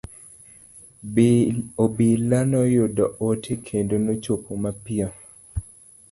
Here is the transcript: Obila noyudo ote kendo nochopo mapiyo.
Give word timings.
Obila 1.83 2.39
noyudo 2.51 3.05
ote 3.27 3.53
kendo 3.67 3.95
nochopo 4.05 4.51
mapiyo. 4.63 5.09